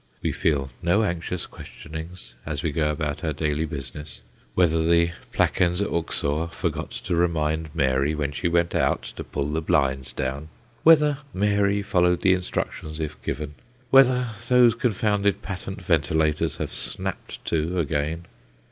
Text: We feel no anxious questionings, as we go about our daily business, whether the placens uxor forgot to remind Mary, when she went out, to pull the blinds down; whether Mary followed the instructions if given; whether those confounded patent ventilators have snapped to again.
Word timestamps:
We 0.23 0.31
feel 0.31 0.71
no 0.81 1.03
anxious 1.03 1.45
questionings, 1.45 2.33
as 2.43 2.63
we 2.63 2.71
go 2.71 2.89
about 2.89 3.23
our 3.23 3.33
daily 3.33 3.65
business, 3.65 4.23
whether 4.55 4.83
the 4.83 5.11
placens 5.31 5.79
uxor 5.79 6.47
forgot 6.51 6.89
to 6.89 7.15
remind 7.15 7.69
Mary, 7.75 8.15
when 8.15 8.31
she 8.31 8.47
went 8.47 8.73
out, 8.73 9.03
to 9.17 9.23
pull 9.23 9.49
the 9.51 9.61
blinds 9.61 10.11
down; 10.11 10.49
whether 10.81 11.19
Mary 11.35 11.83
followed 11.83 12.21
the 12.21 12.33
instructions 12.33 12.99
if 12.99 13.21
given; 13.21 13.53
whether 13.91 14.31
those 14.47 14.73
confounded 14.73 15.43
patent 15.43 15.83
ventilators 15.83 16.57
have 16.57 16.73
snapped 16.73 17.45
to 17.45 17.77
again. 17.77 18.25